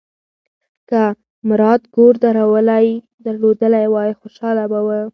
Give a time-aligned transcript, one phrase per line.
[0.89, 1.01] که
[1.49, 2.13] مراد کور
[3.25, 4.89] درلودلی وای، خوشاله به و.